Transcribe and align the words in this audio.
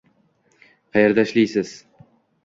Qayerda 0.95 1.25
ishlaysiz? 1.29 1.75